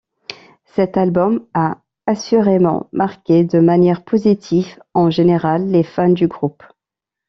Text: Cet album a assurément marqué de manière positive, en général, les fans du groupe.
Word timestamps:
Cet 0.65 0.97
album 0.97 1.45
a 1.53 1.77
assurément 2.07 2.89
marqué 2.91 3.43
de 3.43 3.59
manière 3.59 4.03
positive, 4.03 4.81
en 4.95 5.11
général, 5.11 5.67
les 5.67 5.83
fans 5.83 6.09
du 6.09 6.27
groupe. 6.27 6.63